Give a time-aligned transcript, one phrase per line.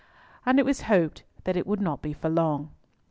[0.47, 2.71] And it was hoped that it would not be for long.